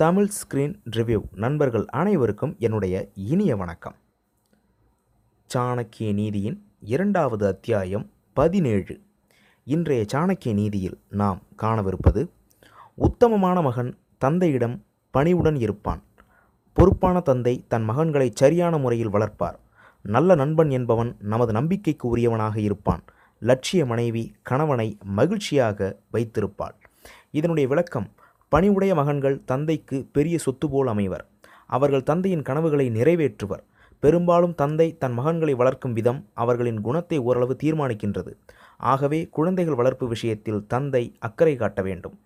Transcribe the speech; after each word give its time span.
Tamil 0.00 0.28
screen 0.38 0.74
review 0.96 1.20
நண்பர்கள் 1.34 1.86
அனைவருக்கும் 1.86 2.56
என்னுடைய 2.58 3.08
இனிய 3.14 3.56
வணக்கம். 3.56 3.94
சாணக்கிய 5.54 6.12
நீதியின் 6.12 6.66
இரண்டாவது 6.80 7.46
அத்தியாயம் 7.46 8.10
பதினேழு. 8.32 9.00
இன்றைய 9.64 10.04
சாணக்கிய 10.12 10.52
நீதியில் 10.52 11.00
நாம் 11.08 11.42
காணவிருப்பது 11.62 12.28
உத்தமமான 12.94 13.62
மகன் 13.62 13.98
தந்தையிடம் 14.18 14.84
பணிவுடன் 15.10 15.56
இருப்பான். 15.56 16.02
பொறுப்பான 16.72 17.20
தந்தை 17.20 17.64
தன் 17.68 17.90
மகன்களை 17.90 18.30
சரியான 18.34 18.78
முறையில் 18.78 19.12
வளர்ப்பார். 19.12 19.58
நல்ல 20.02 20.34
நண்பன் 20.34 20.70
என்பவன் 20.70 21.16
நமது 21.18 21.52
நம்பிக்கைக்கு 21.52 22.16
உரியவனாக 22.16 22.56
இருப்பான். 22.56 23.02
லட்சிய 23.40 23.86
மனைவி 23.86 24.36
கணவனை 24.42 24.98
மகிழ்ச்சியாக 25.02 25.98
வைத்திருப்பாள். 26.12 26.74
இதனுடைய 27.30 27.68
விளக்கம் 27.68 28.12
பணிவுடைய 28.52 28.94
மகன்கள் 28.94 29.44
தந்தைக்கு 29.44 30.08
பெரிய 30.12 30.38
சொத்து 30.38 30.70
போல் 30.70 30.86
அமைவர். 30.86 31.24
அவர்கள் 31.66 32.02
தந்தையின் 32.02 32.42
கனவுகளை 32.42 32.90
நிறைவேற்றுவர். 32.90 33.62
பெரும்பாலும் 34.02 34.54
தந்தை 34.54 34.96
தன் 34.98 35.18
மகன்களை 35.18 35.54
வளர்க்கும் 35.56 35.92
விதம் 35.92 36.20
அவர்களின் 36.34 36.80
குணத்தை 36.80 37.18
ஓரளவு 37.18 37.56
தீர்மானிக்கின்றது. 37.62 38.32
ஆகவே 38.76 39.26
குழந்தைகள் 39.26 39.74
வளர்ப்பு 39.74 40.06
விஷயத்தில் 40.08 40.66
தந்தை 40.66 41.16
அக்கறை 41.18 41.56
காட்ட 41.56 41.82
வேண்டும். 41.82 42.18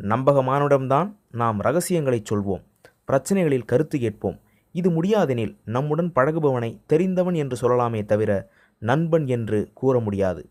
நம்பகமானிடம்தான் 0.00 1.08
நாம் 1.30 1.60
ரகசியங்களை 1.60 2.22
சொல்வோம். 2.30 2.64
பிரச்சனைகளில் 3.08 3.64
கருத்து 3.64 3.98
கேட்போம். 3.98 4.40
இது 4.72 4.90
முடியாதெனில் 4.90 5.54
நம்முடன் 5.64 6.12
பழகுபவனை 6.14 6.70
தெரிந்தவன் 6.86 7.34
என்று 7.34 7.56
சொல்லலாமே 7.60 8.04
தவிர 8.04 8.50
நண்பன் 8.78 9.26
என்று 9.26 9.70
கூற 9.74 10.00
முடியாது. 10.00 10.48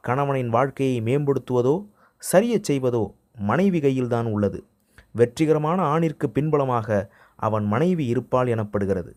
கணவனின் 0.00 0.48
வாழ்க்கையை 0.48 1.02
மேம்படுத்துவதோ 1.02 1.86
சரியச் 2.22 2.66
செய்வதோ 2.70 3.04
மனைவி 3.34 3.80
கையில்தான் 3.80 4.26
உள்ளது. 4.26 4.64
வெற்றிகரமான 5.12 5.98
ஆணிற்கு 5.98 6.26
பின்புலமாக 6.34 7.08
அவன் 7.36 7.64
மனைவி 7.64 8.06
இருப்பாள் 8.06 8.46
எனப்படுகிறது. 8.46 9.12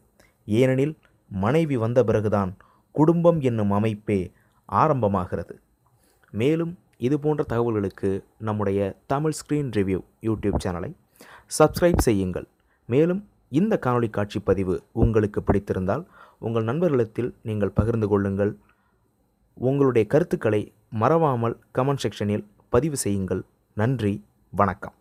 ஏனெனில் 0.45 0.97
மனைவி 1.27 1.77
வந்த 1.77 2.03
பிறகுதான் 2.03 2.57
குடும்பம் 2.91 3.39
என்னும் 3.41 3.71
அமைப்பே 3.71 4.31
ஆரம்பமாகிறது. 4.71 5.55
மேலும் 6.31 6.77
இது 6.97 7.19
போன்ற 7.19 7.45
தகவல்களுக்கு 7.49 8.23
நம்முடைய 8.37 8.95
தமிழ் 9.07 9.31
ஸ்க்ரீன் 9.31 9.69
ரிவ்யூ 9.77 9.99
யூடியூப் 10.21 10.63
சேனலை 10.65 10.93
சப்ஸ்கிரைப் 11.59 11.97
செய்யுங்கள். 11.97 12.47
மேலும் 12.85 13.29
இந்த 13.49 13.79
காணொளி 13.85 14.09
காட்சி 14.09 14.39
பதிவு 14.39 14.83
உங்களுக்கு 14.91 15.43
பிடித்திருந்தால் 15.43 16.05
உங்கள் 16.39 16.63
நண்பர்களிடத்தில் 16.63 17.35
நீங்கள் 17.41 17.69
பகிர்ந்து 17.69 18.07
கொள்ளுங்கள். 18.07 18.57
உங்களுடைய 19.53 20.07
கருத்துக்களை 20.07 20.73
மறவாமல் 20.89 21.59
கமெண்ட் 21.77 22.03
செக்ஷனில் 22.03 22.45
பதிவு 22.69 22.97
செய்யுங்கள். 22.97 23.43
நன்றி 23.79 24.13
வணக்கம். 24.49 24.96